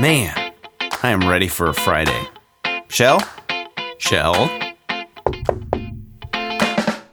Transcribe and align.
Man, 0.00 0.52
I 1.02 1.10
am 1.10 1.28
ready 1.28 1.48
for 1.48 1.68
a 1.68 1.74
Friday. 1.74 2.28
Shel? 2.88 3.20
Shel? 3.98 4.48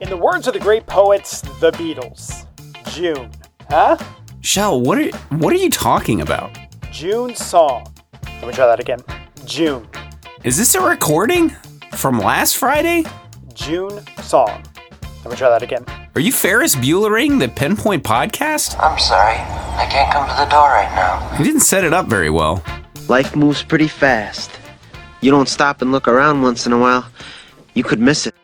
In 0.00 0.08
the 0.08 0.16
words 0.16 0.46
of 0.46 0.54
the 0.54 0.60
great 0.60 0.86
poets, 0.86 1.40
the 1.58 1.72
Beatles, 1.72 2.46
June. 2.92 3.32
Huh? 3.68 3.96
Shel, 4.42 4.80
what 4.80 4.96
are 4.98 5.08
what 5.30 5.52
are 5.52 5.56
you 5.56 5.70
talking 5.70 6.20
about? 6.20 6.56
June 6.92 7.34
song. 7.34 7.92
Let 8.24 8.46
me 8.46 8.52
try 8.52 8.66
that 8.66 8.78
again. 8.78 9.00
June. 9.44 9.88
Is 10.44 10.56
this 10.56 10.76
a 10.76 10.80
recording 10.80 11.50
from 11.94 12.20
last 12.20 12.56
Friday? 12.58 13.04
June 13.54 14.04
song. 14.22 14.62
Let 15.24 15.30
me 15.32 15.36
try 15.36 15.48
that 15.50 15.64
again. 15.64 15.84
Are 16.14 16.20
you 16.20 16.32
Ferris 16.32 16.74
Buellering 16.74 17.38
the 17.38 17.48
Pinpoint 17.48 18.02
podcast? 18.02 18.78
I'm 18.80 18.98
sorry. 18.98 19.36
I 19.36 19.86
can't 19.90 20.12
come 20.12 20.28
to 20.28 20.34
the 20.34 20.46
door 20.50 20.68
right 20.68 20.90
now. 20.94 21.38
You 21.38 21.44
didn't 21.44 21.60
set 21.60 21.84
it 21.84 21.92
up 21.92 22.06
very 22.06 22.30
well. 22.30 22.62
Life 23.08 23.36
moves 23.36 23.62
pretty 23.62 23.88
fast. 23.88 24.50
You 25.20 25.30
don't 25.30 25.48
stop 25.48 25.80
and 25.82 25.92
look 25.92 26.08
around 26.08 26.42
once 26.42 26.66
in 26.66 26.72
a 26.72 26.78
while, 26.78 27.06
you 27.74 27.84
could 27.84 28.00
miss 28.00 28.26
it. 28.26 28.34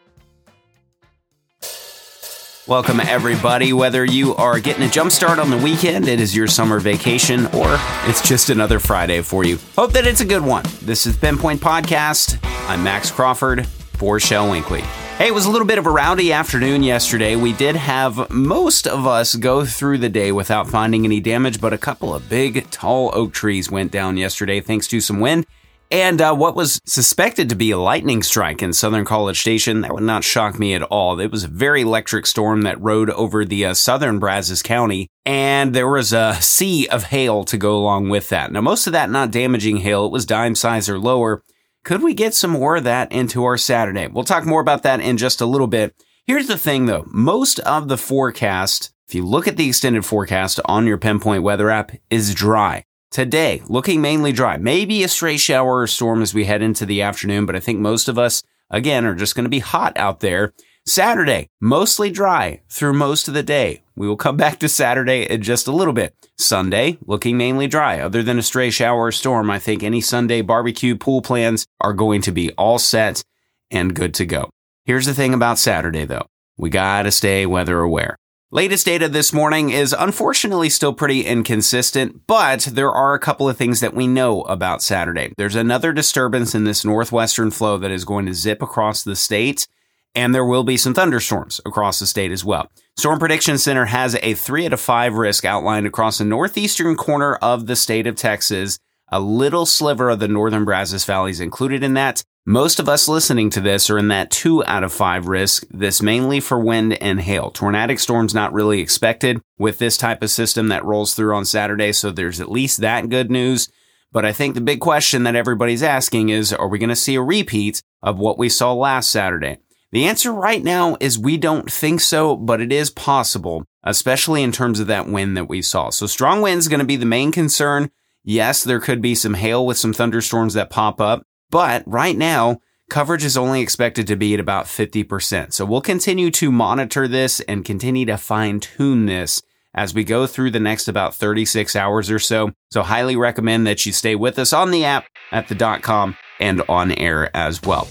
Welcome, 2.67 3.01
everybody. 3.01 3.73
Whether 3.73 4.05
you 4.05 4.35
are 4.37 4.59
getting 4.59 4.85
a 4.85 4.89
jump 4.89 5.13
start 5.13 5.39
on 5.39 5.51
the 5.51 5.59
weekend, 5.59 6.09
it 6.09 6.19
is 6.21 6.35
your 6.35 6.47
summer 6.47 6.81
vacation, 6.81 7.47
or 7.47 7.79
it's 8.07 8.27
just 8.27 8.49
another 8.51 8.79
Friday 8.79 9.21
for 9.21 9.45
you. 9.45 9.59
Hope 9.77 9.93
that 9.93 10.07
it's 10.07 10.21
a 10.23 10.25
good 10.25 10.43
one. 10.43 10.65
This 10.81 11.07
is 11.07 11.17
Pinpoint 11.17 11.61
Podcast. 11.61 12.39
I'm 12.69 12.83
Max 12.83 13.11
Crawford 13.11 13.67
for 13.67 14.19
Shel 14.19 14.51
Winkley. 14.51 14.83
Hey, 15.17 15.29
it 15.29 15.35
was 15.35 15.47
a 15.47 15.51
little 15.51 15.67
bit 15.67 15.79
of 15.79 15.87
a 15.87 15.91
rowdy 15.91 16.33
afternoon 16.33 16.83
yesterday. 16.83 17.37
We 17.37 17.53
did 17.53 17.77
have 17.77 18.29
most 18.31 18.89
of 18.89 19.07
us 19.07 19.37
go 19.37 19.65
through 19.65 19.99
the 19.99 20.09
day 20.09 20.33
without 20.33 20.69
finding 20.69 21.05
any 21.05 21.21
damage, 21.21 21.61
but 21.61 21.73
a 21.73 21.79
couple 21.79 22.13
of 22.13 22.29
big, 22.29 22.69
tall 22.71 23.11
oak 23.15 23.33
trees 23.33 23.71
went 23.71 23.93
down 23.93 24.17
yesterday 24.17 24.61
thanks 24.61 24.89
to 24.89 25.01
some 25.01 25.21
wind. 25.21 25.47
And 25.91 26.21
uh, 26.21 26.35
what 26.35 26.57
was 26.57 26.81
suspected 26.85 27.49
to 27.49 27.55
be 27.55 27.71
a 27.71 27.79
lightning 27.79 28.25
strike 28.25 28.61
in 28.61 28.73
Southern 28.73 29.05
College 29.05 29.41
Station, 29.41 29.83
that 29.83 29.95
would 29.95 30.03
not 30.03 30.25
shock 30.25 30.59
me 30.59 30.75
at 30.75 30.83
all. 30.83 31.21
It 31.21 31.31
was 31.31 31.45
a 31.45 31.49
very 31.49 31.83
electric 31.83 32.27
storm 32.27 32.63
that 32.63 32.81
rode 32.81 33.11
over 33.11 33.45
the 33.45 33.67
uh, 33.67 33.75
southern 33.75 34.19
Brazos 34.19 34.63
County, 34.63 35.09
and 35.25 35.73
there 35.73 35.89
was 35.89 36.13
a 36.13 36.35
sea 36.41 36.89
of 36.89 37.05
hail 37.05 37.45
to 37.45 37.57
go 37.57 37.77
along 37.77 38.09
with 38.09 38.31
that. 38.31 38.51
Now, 38.51 38.63
most 38.63 38.89
of 38.89 38.93
that 38.95 39.11
not 39.11 39.31
damaging 39.31 39.77
hail, 39.77 40.07
it 40.07 40.13
was 40.13 40.27
dime 40.27 40.57
size 40.57 40.89
or 40.89 40.99
lower. 40.99 41.45
Could 41.85 42.03
we 42.03 42.15
get 42.15 42.33
some 42.33 42.53
more 42.53 42.77
of 42.77 42.85
that 42.85 43.13
into 43.13 43.45
our 43.45 43.59
Saturday? 43.59 44.07
We'll 44.07 44.25
talk 44.25 44.47
more 44.47 44.63
about 44.63 44.85
that 44.85 45.01
in 45.01 45.19
just 45.19 45.43
a 45.43 45.47
little 45.47 45.67
bit. 45.67 45.95
Here's 46.27 46.47
the 46.47 46.57
thing 46.57 46.87
though, 46.87 47.05
most 47.09 47.59
of 47.61 47.89
the 47.89 47.99
forecast, 47.99 48.95
if 49.07 49.15
you 49.15 49.27
look 49.27 49.47
at 49.47 49.59
the 49.59 49.69
extended 49.69 50.07
forecast 50.07 50.59
on 50.65 50.87
your 50.87 50.97
Pinpoint 50.97 51.43
weather 51.43 51.69
app, 51.69 51.93
is 52.09 52.35
dry. 52.35 52.85
Today, 53.11 53.63
looking 53.69 54.01
mainly 54.01 54.33
dry. 54.33 54.57
Maybe 54.57 55.05
a 55.05 55.09
stray 55.09 55.37
shower 55.37 55.81
or 55.81 55.87
storm 55.87 56.23
as 56.23 56.33
we 56.33 56.47
head 56.47 56.63
into 56.63 56.87
the 56.87 57.03
afternoon, 57.03 57.45
but 57.45 57.55
I 57.55 57.61
think 57.61 57.81
most 57.81 58.09
of 58.09 58.19
us, 58.19 58.43
again, 58.71 59.05
are 59.05 59.15
just 59.15 59.37
going 59.37 59.45
to 59.45 59.51
be 59.51 59.59
hot 59.59 59.93
out 59.99 60.21
there. 60.21 60.55
Saturday, 60.87 61.49
mostly 61.63 62.11
dry 62.11 62.61
through 62.69 62.93
most 62.93 63.27
of 63.27 63.33
the 63.33 63.43
day. 63.43 63.83
We 63.97 64.07
will 64.07 64.19
come 64.19 64.37
back 64.37 64.59
to 64.59 64.69
Saturday 64.69 65.23
in 65.23 65.41
just 65.41 65.67
a 65.67 65.73
little 65.73 65.95
bit. 65.95 66.15
Sunday, 66.37 66.99
looking 67.07 67.39
mainly 67.39 67.67
dry. 67.67 68.01
Other 68.01 68.23
than 68.23 68.39
a 68.39 68.43
stray 68.43 68.69
shower 68.69 69.07
or 69.07 69.13
storm, 69.13 69.51
I 69.51 69.59
think 69.59 69.83
any 69.83 70.03
Sunday 70.03 70.43
barbecue 70.43 70.95
pool 70.95 71.23
plans 71.23 71.65
are 71.81 71.95
going 71.95 72.21
to 72.23 72.33
be 72.33 72.53
all 72.53 72.79
set 72.79 73.25
and 73.71 73.95
good 73.95 74.13
to 74.15 74.27
go. 74.27 74.51
Here's 74.85 75.07
the 75.07 75.15
thing 75.15 75.33
about 75.33 75.59
Saturday 75.59 76.05
though. 76.05 76.27
We 76.59 76.69
gotta 76.69 77.11
stay 77.11 77.47
weather 77.47 77.81
aware. 77.81 78.17
Latest 78.51 78.85
data 78.85 79.09
this 79.09 79.33
morning 79.33 79.71
is 79.71 79.97
unfortunately 79.99 80.69
still 80.69 80.93
pretty 80.93 81.23
inconsistent, 81.23 82.27
but 82.27 82.69
there 82.71 82.93
are 82.93 83.15
a 83.15 83.19
couple 83.19 83.49
of 83.49 83.57
things 83.57 83.81
that 83.81 83.95
we 83.95 84.07
know 84.07 84.43
about 84.43 84.83
Saturday. 84.83 85.33
There's 85.39 85.57
another 85.57 85.95
disturbance 85.95 86.55
in 86.55 86.65
this 86.65 86.85
northwestern 86.85 87.51
flow 87.51 87.79
that 87.79 87.91
is 87.91 88.05
going 88.05 88.27
to 88.27 88.35
zip 88.35 88.61
across 88.63 89.03
the 89.03 89.17
state, 89.17 89.67
and 90.15 90.35
there 90.35 90.45
will 90.45 90.65
be 90.65 90.77
some 90.77 90.95
thunderstorms 90.95 91.61
across 91.67 91.99
the 91.99 92.07
state 92.07 92.31
as 92.31 92.45
well. 92.45 92.71
Storm 92.97 93.19
Prediction 93.19 93.59
Center 93.59 93.87
has 93.87 94.17
a 94.23 94.35
three 94.35 94.67
out 94.67 94.73
of 94.73 94.81
five 94.81 95.15
risk 95.15 95.45
outlined 95.45 95.87
across 95.87 96.19
the 96.19 96.25
northeastern 96.25 96.97
corner 96.97 97.35
of 97.37 97.67
the 97.67 97.77
state 97.77 98.07
of 98.07 98.17
Texas. 98.17 98.79
A 99.09 99.21
little 99.21 99.67
sliver 99.67 100.11
of 100.11 100.21
the 100.21 100.29
northern 100.29 100.65
Brazos 100.65 101.05
Valley 101.05 101.31
is 101.31 101.41
included 101.41 101.83
in 101.83 101.95
that. 101.95 102.23
Most 102.47 102.79
of 102.79 102.91
us 102.91 103.09
listening 103.09 103.49
to 103.51 103.61
this 103.61 103.89
are 103.89 103.97
in 103.99 104.09
that 104.09 104.31
two 104.31 104.65
out 104.67 104.85
of 104.85 104.93
five 104.93 105.29
risk. 105.29 105.65
This 105.71 106.03
mainly 106.03 106.41
for 106.41 106.59
wind 106.61 106.93
and 107.03 107.21
hail. 107.21 107.51
Tornadic 107.51 107.99
storms 107.99 108.35
not 108.35 108.53
really 108.53 108.81
expected 108.81 109.41
with 109.59 109.79
this 109.79 109.97
type 109.97 110.23
of 110.23 110.31
system 110.31 110.69
that 110.69 110.85
rolls 110.85 111.15
through 111.15 111.35
on 111.35 111.47
Saturday. 111.47 111.93
So 111.93 112.11
there's 112.11 112.41
at 112.41 112.51
least 112.51 112.81
that 112.83 113.09
good 113.09 113.31
news. 113.31 113.71
But 114.13 114.25
I 114.25 114.33
think 114.33 114.55
the 114.55 114.61
big 114.61 114.81
question 114.81 115.25
that 115.25 115.35
everybody's 115.35 115.83
asking 115.83 116.29
is, 116.29 116.53
are 116.53 116.69
we 116.69 116.79
going 116.79 116.89
to 116.91 116.97
see 116.97 117.17
a 117.17 117.23
repeat 117.23 117.83
of 118.03 118.19
what 118.19 118.39
we 118.39 118.49
saw 118.49 118.73
last 118.73 119.11
Saturday? 119.11 119.59
The 119.95 120.07
answer 120.07 120.33
right 120.33 120.61
now 120.61 120.97
is 120.99 121.21
we 121.21 121.37
don't 121.37 121.71
think 121.71 122.01
so, 122.01 122.35
but 122.35 122.61
it 122.61 122.73
is 122.73 122.91
possible, 122.91 123.65
especially 123.85 124.43
in 124.43 124.51
terms 124.51 124.81
of 124.81 124.89
that 124.89 125.07
wind 125.07 125.37
that 125.37 125.49
we 125.49 125.63
saw. 125.63 125.91
So 125.91 126.09
strong 126.09 126.43
wind 126.43 126.59
is 126.59 126.67
going 126.67 126.81
to 126.81 126.85
be 126.85 126.97
the 126.97 127.07
main 127.07 127.31
concern. 127.31 127.93
Yes, 128.25 128.65
there 128.65 128.81
could 128.81 129.01
be 129.01 129.15
some 129.15 129.35
hail 129.35 129.65
with 129.65 129.79
some 129.79 129.93
thunderstorms 129.93 130.55
that 130.55 130.69
pop 130.69 131.01
up. 131.01 131.23
But 131.49 131.85
right 131.87 132.17
now, 132.17 132.59
coverage 132.91 133.25
is 133.25 133.37
only 133.37 133.61
expected 133.61 134.09
to 134.09 134.17
be 134.17 134.35
at 134.35 134.41
about 134.41 134.65
50%. 134.65 135.53
So 135.53 135.65
we'll 135.65 135.81
continue 135.81 136.33
to 136.33 136.51
monitor 136.51 137.07
this 137.07 137.39
and 137.43 137.65
continue 137.65 138.05
to 138.07 138.17
fine 138.17 138.59
tune 138.59 139.07
this 139.07 139.43
as 139.75 139.95
we 139.95 140.03
go 140.03 140.27
through 140.27 140.51
the 140.51 140.59
next 140.59 140.89
about 140.89 141.15
36 141.15 141.77
hours 141.77 142.11
or 142.11 142.19
so. 142.19 142.51
So 142.73 142.83
highly 142.83 143.15
recommend 143.15 143.69
that 143.69 143.87
you 143.87 143.93
stay 143.93 144.17
with 144.17 144.41
us 144.41 144.53
on 144.53 144.73
the 144.73 144.85
app 144.85 145.07
at 145.31 145.47
the 145.47 145.55
dot 145.55 145.83
com 145.83 146.17
and 146.41 146.63
on 146.69 146.91
air 146.91 147.31
as 147.37 147.63
well. 147.63 147.87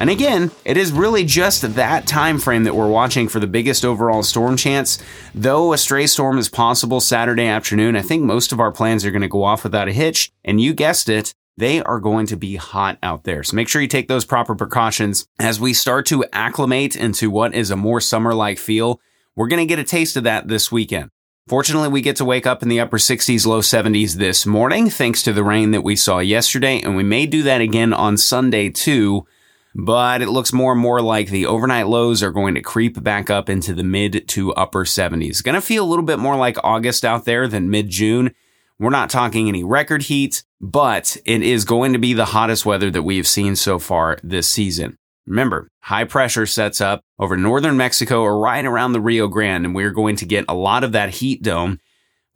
And 0.00 0.10
again, 0.10 0.50
it 0.64 0.76
is 0.76 0.92
really 0.92 1.24
just 1.24 1.62
that 1.74 2.06
time 2.06 2.38
frame 2.38 2.64
that 2.64 2.74
we're 2.74 2.88
watching 2.88 3.28
for 3.28 3.38
the 3.38 3.46
biggest 3.46 3.84
overall 3.84 4.22
storm 4.22 4.56
chance. 4.56 5.02
Though 5.34 5.72
a 5.72 5.78
stray 5.78 6.06
storm 6.06 6.36
is 6.36 6.48
possible 6.48 7.00
Saturday 7.00 7.46
afternoon, 7.46 7.96
I 7.96 8.02
think 8.02 8.22
most 8.22 8.52
of 8.52 8.60
our 8.60 8.72
plans 8.72 9.04
are 9.04 9.10
going 9.10 9.22
to 9.22 9.28
go 9.28 9.44
off 9.44 9.62
without 9.62 9.88
a 9.88 9.92
hitch. 9.92 10.32
And 10.44 10.60
you 10.60 10.74
guessed 10.74 11.08
it, 11.08 11.34
they 11.56 11.80
are 11.82 12.00
going 12.00 12.26
to 12.26 12.36
be 12.36 12.56
hot 12.56 12.98
out 13.02 13.22
there. 13.22 13.44
So 13.44 13.54
make 13.54 13.68
sure 13.68 13.80
you 13.80 13.88
take 13.88 14.08
those 14.08 14.24
proper 14.24 14.56
precautions 14.56 15.26
as 15.38 15.60
we 15.60 15.72
start 15.72 16.06
to 16.06 16.24
acclimate 16.32 16.96
into 16.96 17.30
what 17.30 17.54
is 17.54 17.70
a 17.70 17.76
more 17.76 18.00
summer 18.00 18.34
like 18.34 18.58
feel. 18.58 19.00
We're 19.36 19.48
going 19.48 19.60
to 19.60 19.66
get 19.66 19.78
a 19.78 19.84
taste 19.84 20.16
of 20.16 20.24
that 20.24 20.48
this 20.48 20.72
weekend. 20.72 21.10
Fortunately, 21.46 21.88
we 21.88 22.00
get 22.00 22.16
to 22.16 22.24
wake 22.24 22.46
up 22.46 22.62
in 22.62 22.68
the 22.68 22.80
upper 22.80 22.96
60s, 22.96 23.46
low 23.46 23.60
70s 23.60 24.14
this 24.14 24.46
morning, 24.46 24.88
thanks 24.88 25.22
to 25.22 25.32
the 25.32 25.44
rain 25.44 25.72
that 25.72 25.82
we 25.84 25.94
saw 25.94 26.18
yesterday. 26.18 26.80
And 26.80 26.96
we 26.96 27.02
may 27.02 27.26
do 27.26 27.42
that 27.42 27.60
again 27.60 27.92
on 27.92 28.16
Sunday 28.16 28.70
too. 28.70 29.26
But 29.74 30.22
it 30.22 30.28
looks 30.28 30.52
more 30.52 30.72
and 30.72 30.80
more 30.80 31.02
like 31.02 31.28
the 31.28 31.46
overnight 31.46 31.88
lows 31.88 32.22
are 32.22 32.30
going 32.30 32.54
to 32.54 32.62
creep 32.62 33.02
back 33.02 33.28
up 33.28 33.48
into 33.48 33.74
the 33.74 33.82
mid 33.82 34.28
to 34.28 34.54
upper 34.54 34.84
70s. 34.84 35.42
Going 35.42 35.56
to 35.56 35.60
feel 35.60 35.84
a 35.84 35.88
little 35.88 36.04
bit 36.04 36.20
more 36.20 36.36
like 36.36 36.56
August 36.62 37.04
out 37.04 37.24
there 37.24 37.48
than 37.48 37.70
mid 37.70 37.88
June. 37.88 38.34
We're 38.78 38.90
not 38.90 39.10
talking 39.10 39.48
any 39.48 39.64
record 39.64 40.02
heat, 40.02 40.44
but 40.60 41.16
it 41.24 41.42
is 41.42 41.64
going 41.64 41.92
to 41.92 41.98
be 41.98 42.12
the 42.12 42.26
hottest 42.26 42.66
weather 42.66 42.90
that 42.90 43.02
we 43.02 43.16
have 43.16 43.26
seen 43.26 43.56
so 43.56 43.78
far 43.78 44.18
this 44.22 44.48
season. 44.48 44.96
Remember, 45.26 45.68
high 45.80 46.04
pressure 46.04 46.46
sets 46.46 46.80
up 46.80 47.00
over 47.18 47.36
northern 47.36 47.76
Mexico 47.76 48.20
or 48.20 48.38
right 48.38 48.64
around 48.64 48.92
the 48.92 49.00
Rio 49.00 49.26
Grande, 49.26 49.64
and 49.64 49.74
we're 49.74 49.90
going 49.90 50.16
to 50.16 50.26
get 50.26 50.44
a 50.48 50.54
lot 50.54 50.84
of 50.84 50.92
that 50.92 51.10
heat 51.10 51.42
dome. 51.42 51.78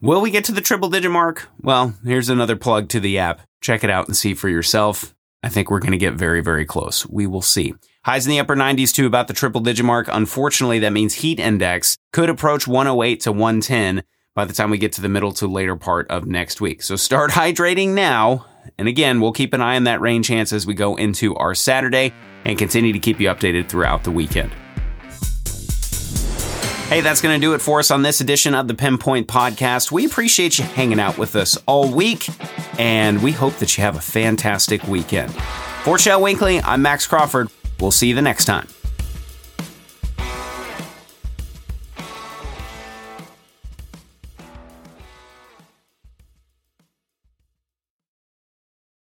Will 0.01 0.21
we 0.21 0.31
get 0.31 0.45
to 0.45 0.53
the 0.53 0.61
triple 0.61 0.89
digit 0.89 1.11
mark? 1.11 1.49
Well, 1.61 1.95
here's 2.05 2.29
another 2.29 2.57
plug 2.57 2.89
to 2.91 3.01
the 3.01 3.19
app. 3.19 3.43
Check 3.61 3.83
it 3.83 3.91
out 3.91 4.07
and 4.07 4.17
see 4.17 4.33
for 4.35 4.49
yourself. 4.49 5.15
I 5.43 5.49
think 5.49 5.71
we're 5.71 5.79
going 5.79 5.93
to 5.93 5.99
get 5.99 6.15
very, 6.15 6.41
very 6.41 6.65
close. 6.65 7.07
We 7.07 7.27
will 7.27 7.43
see. 7.43 7.75
Highs 8.05 8.27
in 8.27 8.31
the 8.31 8.41
upper 8.41 8.57
90s 8.57 8.93
to 8.95 9.07
about 9.07 9.29
the 9.29 9.35
triple 9.35 9.61
digit 9.61 9.87
mark. 9.87 10.09
Unfortunately, 10.11 10.81
that 10.81 10.93
means 10.93 11.15
heat 11.15 11.39
index 11.39 11.97
could 12.13 12.29
approach 12.29 12.67
108 12.67 13.21
to 13.21 13.33
110 13.33 14.03
by 14.35 14.45
the 14.45 14.53
time 14.53 14.71
we 14.71 14.79
get 14.79 14.93
to 14.93 15.01
the 15.01 15.09
middle 15.09 15.33
to 15.33 15.47
later 15.47 15.77
part 15.77 16.11
of 16.11 16.27
next 16.27 16.61
week. 16.61 16.83
So 16.83 16.97
start 16.97 17.31
hydrating 17.33 17.91
now. 17.91 18.47
And 18.79 18.89
again, 18.89 19.21
we'll 19.21 19.33
keep 19.33 19.55
an 19.55 19.63
eye 19.63 19.77
on 19.77 19.85
that 19.85 20.01
rain 20.01 20.23
chance 20.23 20.53
as 20.53 20.67
we 20.67 20.75
go 20.75 20.97
into 20.97 21.35
our 21.37 21.55
Saturday 21.55 22.13
and 22.45 22.59
continue 22.59 22.93
to 22.93 22.99
keep 22.99 23.21
you 23.21 23.29
updated 23.29 23.69
throughout 23.69 24.05
the 24.05 24.11
weekend. 24.11 24.53
Hey, 26.89 27.03
that's 27.03 27.21
going 27.21 27.39
to 27.39 27.47
do 27.47 27.53
it 27.53 27.61
for 27.61 27.81
us 27.81 27.91
on 27.91 28.01
this 28.01 28.23
edition 28.23 28.55
of 28.55 28.67
the 28.67 28.73
Pinpoint 28.73 29.29
Podcast. 29.29 29.93
We 29.93 30.07
appreciate 30.07 30.59
you 30.59 30.65
hanging 30.65 30.99
out 30.99 31.19
with 31.19 31.37
us 31.37 31.59
all 31.67 31.93
week, 31.93 32.27
and 32.79 33.23
we 33.23 33.31
hope 33.31 33.57
that 33.57 33.77
you 33.77 33.85
have 33.85 33.97
a 33.97 34.01
fantastic 34.01 34.83
weekend. 34.85 35.35
For 35.83 35.99
Shel 35.99 36.23
Winkley, 36.23 36.63
I'm 36.63 36.81
Max 36.81 37.07
Crawford. 37.07 37.51
We'll 37.79 37.91
see 37.91 38.09
you 38.09 38.15
the 38.15 38.23
next 38.23 38.47
time. 38.47 38.69